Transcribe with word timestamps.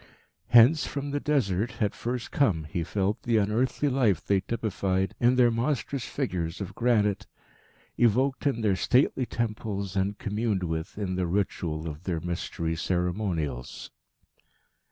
Hence, 0.47 0.87
from 0.87 1.11
the 1.11 1.19
Desert, 1.19 1.73
had 1.73 1.93
first 1.93 2.31
come, 2.31 2.63
he 2.63 2.83
felt, 2.83 3.21
the 3.21 3.37
unearthly 3.37 3.87
life 3.87 4.25
they 4.25 4.39
typified 4.41 5.13
in 5.19 5.35
their 5.35 5.51
monstrous 5.51 6.05
figures 6.05 6.59
of 6.59 6.73
granite, 6.73 7.27
evoked 7.99 8.47
in 8.47 8.61
their 8.61 8.75
stately 8.75 9.27
temples, 9.27 9.95
and 9.95 10.17
communed 10.17 10.63
with 10.63 10.97
in 10.97 11.17
the 11.17 11.27
ritual 11.27 11.87
of 11.87 12.05
their 12.05 12.19
Mystery 12.19 12.75
ceremonials. 12.75 13.91